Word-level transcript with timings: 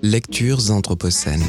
Lectures 0.00 0.70
anthropocènes. 0.70 1.42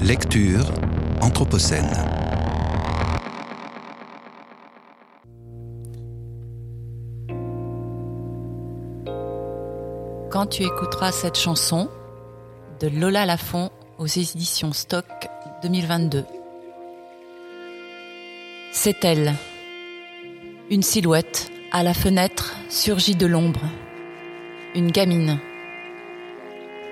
Lecture 0.00 0.72
anthropocène. 1.20 1.90
Quand 10.30 10.46
tu 10.46 10.62
écouteras 10.62 11.10
cette 11.10 11.36
chanson 11.36 11.88
de 12.78 12.86
Lola 12.86 13.26
Lafont 13.26 13.70
aux 13.98 14.06
éditions 14.06 14.72
Stock 14.72 15.04
2022. 15.64 16.24
C'est 18.80 19.04
elle. 19.04 19.34
Une 20.70 20.84
silhouette 20.84 21.50
à 21.72 21.82
la 21.82 21.94
fenêtre 21.94 22.54
surgit 22.68 23.16
de 23.16 23.26
l'ombre. 23.26 23.64
Une 24.76 24.92
gamine. 24.92 25.40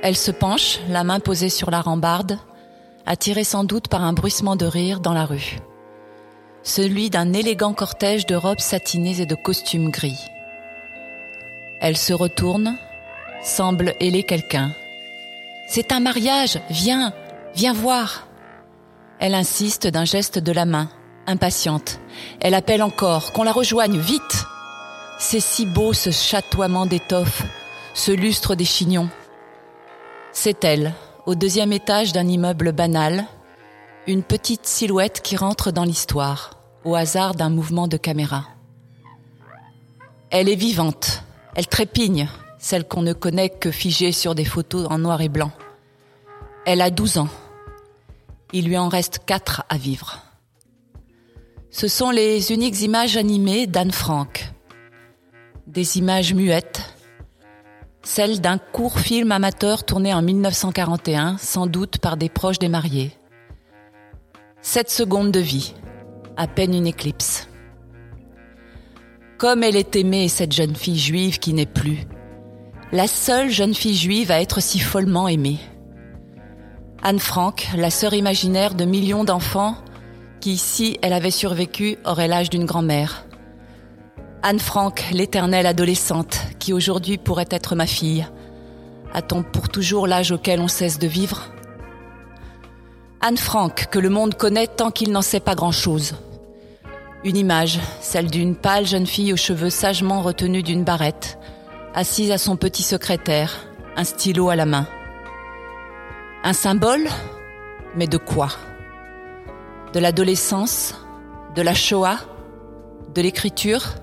Elle 0.03 0.17
se 0.17 0.33
penche, 0.33 0.81
la 0.89 1.05
main 1.05 1.21
posée 1.21 1.49
sur 1.49 1.71
la 1.71 1.81
rambarde, 1.81 2.41
attirée 3.07 3.45
sans 3.45 3.63
doute 3.63 3.87
par 3.87 4.03
un 4.03 4.15
bruissement 4.15 4.57
de 4.57 4.67
rire 4.67 4.99
dans 4.99 5.13
la 5.13 5.25
rue. 5.25 5.61
Celui 6.65 7.09
d'un 7.09 7.33
élégant 7.33 7.73
cortège 7.73 8.27
de 8.27 8.35
robes 8.35 8.59
satinées 8.59 9.21
et 9.21 9.27
de 9.27 9.37
costumes 9.37 9.91
gris. 9.91 10.19
Elle 11.81 11.97
se 11.97 12.13
retourne, 12.13 12.77
semble 13.45 13.95
héler 14.01 14.25
quelqu'un. 14.25 14.73
C'est 15.69 15.93
un 15.93 16.01
mariage, 16.01 16.59
viens, 16.69 17.13
viens 17.55 17.75
voir. 17.75 18.27
Elle 19.21 19.37
insiste 19.37 19.87
d'un 19.87 20.05
geste 20.05 20.41
de 20.41 20.51
la 20.51 20.65
main, 20.65 20.91
impatiente. 21.27 22.01
Elle 22.41 22.55
appelle 22.55 22.83
encore, 22.83 23.33
qu'on 23.33 23.43
la 23.43 23.53
rejoigne, 23.53 23.99
vite. 23.99 24.45
C'est 25.19 25.41
si 25.41 25.67
beau 25.67 25.93
ce 25.93 26.11
chatoiement 26.11 26.87
d'étoffe, 26.87 27.43
ce 27.95 28.13
lustre 28.13 28.55
des 28.55 28.65
chignons. 28.65 29.09
C'est 30.33 30.65
elle, 30.65 30.93
au 31.25 31.35
deuxième 31.35 31.73
étage 31.73 32.13
d'un 32.13 32.29
immeuble 32.29 32.73
banal, 32.73 33.25
une 34.07 34.23
petite 34.23 34.67
silhouette 34.67 35.21
qui 35.23 35.37
rentre 35.37 35.73
dans 35.73 35.85
l'histoire, 35.85 36.51
au 36.85 36.95
hasard 36.95 37.35
d'un 37.35 37.51
mouvement 37.51 37.89
de 37.89 37.97
caméra. 37.97 38.45
Elle 40.31 40.49
est 40.49 40.57
vivante, 40.57 41.23
elle 41.55 41.67
trépigne, 41.67 42.29
celle 42.59 42.87
qu'on 42.87 43.03
ne 43.03 43.13
connaît 43.13 43.49
que 43.49 43.71
figée 43.71 44.13
sur 44.13 44.35
des 44.35 44.45
photos 44.45 44.87
en 44.91 44.99
noir 44.99 45.21
et 45.21 45.29
blanc. 45.29 45.53
Elle 46.65 46.83
a 46.83 46.91
12 46.91 47.19
ans. 47.19 47.29
Il 48.53 48.67
lui 48.67 48.77
en 48.77 48.89
reste 48.89 49.21
4 49.25 49.65
à 49.69 49.77
vivre. 49.77 50.26
Ce 51.71 51.89
sont 51.89 52.11
les 52.11 52.53
uniques 52.53 52.81
images 52.83 53.17
animées 53.17 53.67
d'Anne 53.67 53.93
Frank. 53.93 54.53
Des 55.67 55.99
images 55.99 56.33
muettes, 56.33 56.95
celles 58.03 58.41
d'un 58.41 58.59
court 58.59 59.01
film 59.01 59.33
amateur 59.33 59.85
tourné 59.85 60.15
en 60.15 60.23
1941, 60.23 61.39
sans 61.39 61.67
doute 61.67 61.99
par 61.99 62.17
des 62.17 62.29
proches 62.29 62.61
des 62.61 62.69
mariés. 62.69 63.13
Sept 64.63 64.91
secondes 64.91 65.33
de 65.33 65.41
vie, 65.41 65.75
à 66.37 66.47
peine 66.47 66.75
une 66.75 66.87
éclipse. 66.87 67.49
Comme 69.39 69.63
elle 69.63 69.77
est 69.77 69.97
aimée, 69.97 70.29
cette 70.29 70.53
jeune 70.53 70.77
fille 70.77 70.99
juive 70.99 71.39
qui 71.41 71.53
n'est 71.53 71.67
plus, 71.67 72.07
la 72.93 73.09
seule 73.09 73.51
jeune 73.51 73.75
fille 73.75 73.97
juive 73.97 74.31
à 74.31 74.41
être 74.41 74.63
si 74.63 74.79
follement 74.79 75.29
aimée. 75.29 75.59
Anne 77.03 77.19
Frank, 77.19 77.69
la 77.77 77.91
sœur 77.91 78.15
imaginaire 78.15 78.75
de 78.75 78.85
millions 78.85 79.25
d'enfants 79.25 79.77
qui, 80.41 80.57
si 80.57 80.99
elle 81.03 81.13
avait 81.13 81.31
survécu, 81.31 81.99
aurait 82.05 82.29
l'âge 82.29 82.51
d'une 82.51 82.65
grand-mère. 82.65 83.27
Anne 84.43 84.61
Frank, 84.61 85.05
l'éternelle 85.13 85.67
adolescente, 85.67 86.41
qui 86.59 86.73
aujourd'hui 86.73 87.19
pourrait 87.19 87.49
être 87.51 87.75
ma 87.75 87.87
fille. 87.87 88.27
A-t-on 89.13 89.43
pour 89.43 89.69
toujours 89.69 90.07
l'âge 90.07 90.31
auquel 90.31 90.61
on 90.61 90.69
cesse 90.69 90.99
de 90.99 91.07
vivre? 91.07 91.51
Anne 93.21 93.39
Frank, 93.39 93.89
que 93.91 93.99
le 93.99 94.11
monde 94.11 94.35
connaît 94.35 94.67
tant 94.67 94.91
qu'il 94.91 95.11
n'en 95.11 95.23
sait 95.23 95.41
pas 95.41 95.55
grand-chose. 95.55 96.15
Une 97.25 97.37
image, 97.37 97.81
celle 98.01 98.31
d'une 98.31 98.55
pâle 98.55 98.87
jeune 98.87 99.07
fille 99.07 99.33
aux 99.33 99.39
cheveux 99.39 99.71
sagement 99.71 100.23
retenus 100.23 100.63
d'une 100.63 100.85
barrette, 100.85 101.39
assise 101.95 102.31
à 102.31 102.39
son 102.39 102.57
petit 102.57 102.83
secrétaire, 102.83 103.67
un 103.97 104.05
stylo 104.05 104.51
à 104.51 104.55
la 104.55 104.67
main. 104.67 104.87
Un 106.45 106.53
symbole? 106.53 107.09
Mais 107.97 108.07
de 108.07 108.19
quoi? 108.19 108.51
De 109.93 110.01
l'adolescence 110.01 110.95
De 111.55 111.63
la 111.63 111.73
Shoah 111.73 112.19
De 113.15 113.23
l'écriture. 113.23 113.95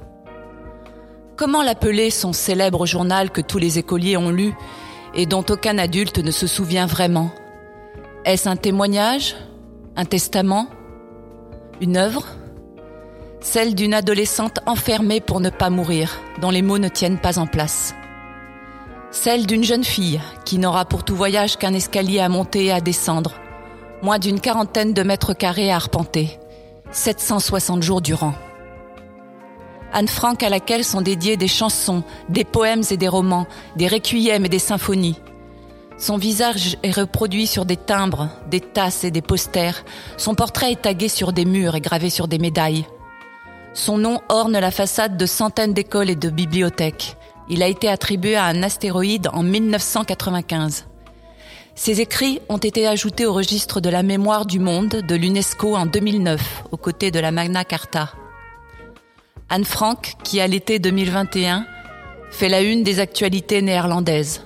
Comment 1.35 1.61
l'appeler 1.61 2.09
son 2.09 2.31
célèbre 2.31 2.85
journal 2.85 3.31
que 3.31 3.41
tous 3.41 3.57
les 3.57 3.79
écoliers 3.79 4.17
ont 4.17 4.29
lu 4.29 4.53
et 5.13 5.25
dont 5.25 5.45
aucun 5.49 5.77
adulte 5.77 6.19
ne 6.19 6.31
se 6.31 6.47
souvient 6.47 6.85
vraiment? 6.85 7.31
Est-ce 8.25 8.47
un 8.47 8.55
témoignage 8.55 9.35
Un 9.95 10.05
testament 10.05 10.67
Une 11.81 11.97
œuvre? 11.97 12.25
Celle 13.41 13.75
d'une 13.75 13.93
adolescente 13.93 14.59
enfermée 14.65 15.19
pour 15.19 15.41
ne 15.41 15.49
pas 15.49 15.69
mourir, 15.69 16.21
dont 16.39 16.49
les 16.49 16.61
mots 16.61 16.79
ne 16.79 16.87
tiennent 16.87 17.19
pas 17.19 17.39
en 17.39 17.45
place. 17.45 17.93
Celle 19.11 19.45
d'une 19.45 19.65
jeune 19.65 19.83
fille 19.83 20.21
qui 20.45 20.57
n'aura 20.57 20.85
pour 20.85 21.03
tout 21.03 21.15
voyage 21.15 21.57
qu'un 21.57 21.73
escalier 21.73 22.19
à 22.19 22.29
monter 22.29 22.65
et 22.65 22.71
à 22.71 22.79
descendre, 22.79 23.33
moins 24.03 24.19
d'une 24.19 24.41
quarantaine 24.41 24.93
de 24.93 25.01
mètres 25.01 25.33
carrés 25.33 25.71
à 25.71 25.77
arpenter, 25.77 26.37
760 26.91 27.81
jours 27.81 28.01
durant. 28.01 28.33
Anne 29.93 30.09
Frank 30.09 30.43
à 30.43 30.49
laquelle 30.49 30.83
sont 30.83 31.01
dédiées 31.01 31.37
des 31.37 31.47
chansons, 31.47 32.03
des 32.27 32.43
poèmes 32.43 32.83
et 32.91 32.97
des 32.97 33.07
romans, 33.07 33.47
des 33.77 33.87
requiems 33.87 34.45
et 34.45 34.49
des 34.49 34.59
symphonies. 34.59 35.19
Son 35.97 36.17
visage 36.17 36.75
est 36.83 36.91
reproduit 36.91 37.47
sur 37.47 37.63
des 37.63 37.77
timbres, 37.77 38.27
des 38.49 38.59
tasses 38.59 39.05
et 39.05 39.11
des 39.11 39.21
posters. 39.21 39.85
Son 40.17 40.35
portrait 40.35 40.73
est 40.73 40.81
tagué 40.81 41.07
sur 41.07 41.31
des 41.31 41.45
murs 41.45 41.75
et 41.75 41.81
gravé 41.81 42.09
sur 42.09 42.27
des 42.27 42.39
médailles. 42.39 42.85
Son 43.73 43.97
nom 43.97 44.19
orne 44.27 44.59
la 44.59 44.71
façade 44.71 45.15
de 45.15 45.25
centaines 45.25 45.73
d'écoles 45.73 46.09
et 46.09 46.15
de 46.15 46.29
bibliothèques. 46.29 47.15
Il 47.47 47.63
a 47.63 47.67
été 47.67 47.87
attribué 47.87 48.35
à 48.35 48.45
un 48.45 48.63
astéroïde 48.63 49.29
en 49.31 49.43
1995. 49.43 50.87
Ses 51.75 52.01
écrits 52.01 52.39
ont 52.49 52.57
été 52.57 52.87
ajoutés 52.87 53.25
au 53.25 53.33
registre 53.33 53.81
de 53.81 53.89
la 53.89 54.03
mémoire 54.03 54.45
du 54.45 54.59
monde 54.59 54.89
de 54.89 55.15
l'UNESCO 55.15 55.75
en 55.75 55.85
2009, 55.87 56.65
aux 56.71 56.77
côtés 56.77 57.09
de 57.09 57.19
la 57.19 57.31
Magna 57.31 57.63
Carta. 57.63 58.11
Anne 59.49 59.65
Frank, 59.65 60.13
qui 60.23 60.39
à 60.39 60.47
l'été 60.47 60.79
2021 60.79 61.65
fait 62.31 62.49
la 62.49 62.61
une 62.61 62.83
des 62.83 62.99
actualités 62.99 63.61
néerlandaises. 63.61 64.43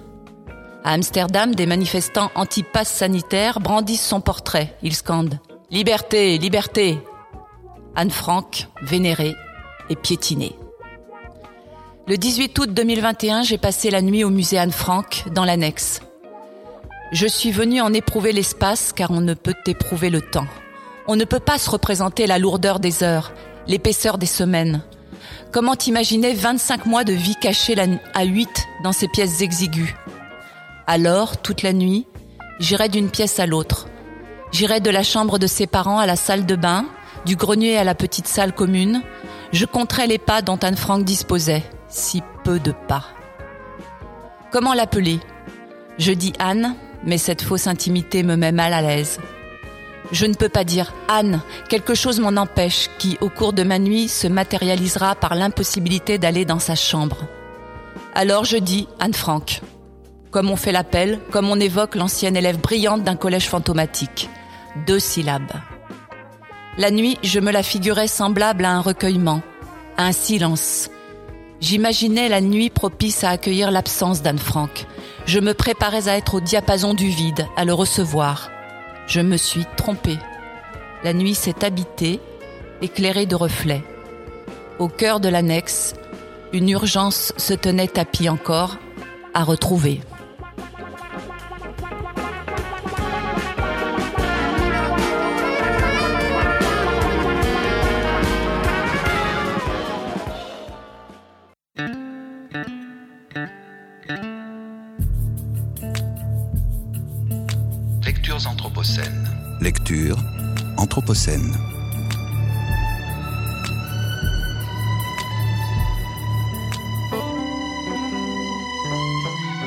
À 0.83 0.93
Amsterdam, 0.93 1.53
des 1.53 1.65
manifestants 1.65 2.31
anti-pass 2.33 2.87
sanitaires 2.87 3.59
brandissent 3.59 4.07
son 4.07 4.21
portrait. 4.21 4.75
Ils 4.81 4.95
scandent 4.95 5.39
Liberté, 5.69 6.37
liberté, 6.37 6.97
Anne 7.95 8.09
Frank, 8.11 8.67
vénérée 8.81 9.35
et 9.89 9.97
piétinée. 9.97 10.55
Le 12.07 12.17
18 12.17 12.57
août 12.57 12.73
2021, 12.73 13.43
j'ai 13.43 13.57
passé 13.57 13.91
la 13.91 14.01
nuit 14.01 14.23
au 14.23 14.29
musée 14.29 14.57
Anne 14.57 14.71
Frank, 14.71 15.25
dans 15.33 15.43
l'annexe. 15.43 15.99
Je 17.13 17.25
suis 17.25 17.51
venue 17.51 17.79
en 17.79 17.93
éprouver 17.93 18.33
l'espace 18.33 18.91
car 18.91 19.11
on 19.11 19.21
ne 19.21 19.33
peut 19.33 19.55
éprouver 19.65 20.09
le 20.09 20.21
temps. 20.21 20.47
On 21.07 21.15
ne 21.15 21.23
peut 21.23 21.39
pas 21.39 21.57
se 21.57 21.69
représenter 21.69 22.27
la 22.27 22.37
lourdeur 22.37 22.81
des 22.81 23.01
heures, 23.01 23.31
l'épaisseur 23.65 24.17
des 24.17 24.25
semaines. 24.25 24.83
Comment 25.53 25.77
imaginer 25.87 26.33
25 26.33 26.85
mois 26.85 27.05
de 27.05 27.13
vie 27.13 27.37
cachée 27.39 27.75
à 28.13 28.23
8 28.25 28.49
dans 28.83 28.91
ces 28.91 29.07
pièces 29.07 29.41
exiguës? 29.41 29.93
Alors, 30.85 31.37
toute 31.37 31.61
la 31.61 31.71
nuit, 31.71 32.07
j'irai 32.59 32.89
d'une 32.89 33.09
pièce 33.09 33.39
à 33.39 33.45
l'autre. 33.45 33.87
J'irai 34.51 34.81
de 34.81 34.89
la 34.89 35.03
chambre 35.03 35.39
de 35.39 35.47
ses 35.47 35.65
parents 35.65 35.99
à 35.99 36.05
la 36.05 36.17
salle 36.17 36.45
de 36.45 36.55
bain, 36.57 36.85
du 37.25 37.37
grenier 37.37 37.77
à 37.77 37.85
la 37.85 37.95
petite 37.95 38.27
salle 38.27 38.53
commune, 38.53 39.01
je 39.53 39.65
compterai 39.65 40.07
les 40.07 40.17
pas 40.17 40.41
dont 40.41 40.57
Anne 40.57 40.75
Frank 40.75 41.05
disposait, 41.05 41.63
si 41.87 42.21
peu 42.43 42.59
de 42.59 42.73
pas. 42.89 43.05
Comment 44.51 44.73
l'appeler? 44.73 45.21
Je 45.97 46.11
dis 46.11 46.33
Anne, 46.39 46.75
mais 47.07 47.17
cette 47.17 47.41
fausse 47.41 47.65
intimité 47.65 48.21
me 48.21 48.35
met 48.35 48.51
mal 48.51 48.73
à 48.73 48.81
l'aise. 48.81 49.19
Je 50.11 50.25
ne 50.25 50.35
peux 50.35 50.49
pas 50.49 50.63
dire 50.63 50.93
Anne, 51.07 51.41
quelque 51.69 51.95
chose 51.95 52.19
m'en 52.19 52.39
empêche, 52.39 52.89
qui, 52.99 53.17
au 53.21 53.29
cours 53.29 53.53
de 53.53 53.63
ma 53.63 53.79
nuit, 53.79 54.07
se 54.07 54.27
matérialisera 54.27 55.15
par 55.15 55.33
l'impossibilité 55.33 56.17
d'aller 56.17 56.45
dans 56.45 56.59
sa 56.59 56.75
chambre. 56.75 57.25
Alors 58.13 58.45
je 58.45 58.57
dis 58.57 58.87
Anne 58.99 59.13
Frank. 59.13 59.61
Comme 60.31 60.51
on 60.51 60.55
fait 60.55 60.71
l'appel, 60.71 61.19
comme 61.31 61.49
on 61.49 61.59
évoque 61.59 61.95
l'ancienne 61.95 62.35
élève 62.35 62.59
brillante 62.59 63.03
d'un 63.03 63.15
collège 63.15 63.47
fantomatique. 63.47 64.29
Deux 64.85 64.99
syllabes. 64.99 65.53
La 66.77 66.91
nuit, 66.91 67.17
je 67.23 67.39
me 67.39 67.51
la 67.51 67.63
figurais 67.63 68.07
semblable 68.07 68.65
à 68.65 68.71
un 68.71 68.81
recueillement, 68.81 69.41
à 69.97 70.05
un 70.05 70.11
silence. 70.11 70.89
J'imaginais 71.59 72.29
la 72.29 72.41
nuit 72.41 72.69
propice 72.69 73.23
à 73.23 73.29
accueillir 73.29 73.71
l'absence 73.71 74.21
d'Anne 74.21 74.37
Frank. 74.37 74.85
Je 75.27 75.41
me 75.41 75.53
préparais 75.53 76.07
à 76.07 76.15
être 76.15 76.35
au 76.35 76.39
diapason 76.39 76.93
du 76.93 77.09
vide, 77.09 77.47
à 77.57 77.65
le 77.65 77.73
recevoir. 77.73 78.49
Je 79.07 79.19
me 79.19 79.35
suis 79.35 79.65
trompée. 79.75 80.19
la 81.03 81.11
nuit 81.13 81.35
s'est 81.35 81.65
habitée, 81.65 82.21
éclairée 82.81 83.25
de 83.25 83.35
reflets. 83.35 83.83
Au 84.79 84.87
cœur 84.87 85.19
de 85.19 85.27
l'annexe, 85.27 85.95
une 86.53 86.69
urgence 86.69 87.33
se 87.35 87.53
tenait 87.53 87.89
tapis 87.89 88.29
encore, 88.29 88.77
à 89.33 89.43
retrouver. 89.43 89.99
Lectures 108.37 108.51
anthropocènes. 108.51 109.27
Lecture 109.61 110.17
anthropocène. 110.77 111.57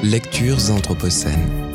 Lectures 0.04 0.70
anthropocènes. 0.70 1.69